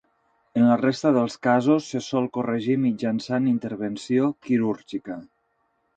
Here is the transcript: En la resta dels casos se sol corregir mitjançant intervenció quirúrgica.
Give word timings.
En 0.59 0.63
la 0.67 0.77
resta 0.79 1.11
dels 1.17 1.35
casos 1.47 1.89
se 1.95 2.01
sol 2.05 2.29
corregir 2.37 2.79
mitjançant 2.87 3.51
intervenció 3.53 4.31
quirúrgica. 4.49 5.25